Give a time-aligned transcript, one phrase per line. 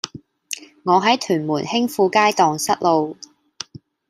[0.83, 3.15] 我喺屯門興富街盪失路